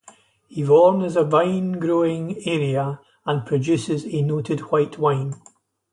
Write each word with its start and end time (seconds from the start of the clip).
Yvorne 0.57 1.03
is 1.05 1.15
a 1.15 1.23
vine-growing 1.23 2.39
area 2.47 2.99
and 3.27 3.45
produces 3.45 4.03
a 4.05 4.23
noted 4.23 4.61
white 4.71 4.97
wine. 4.97 5.35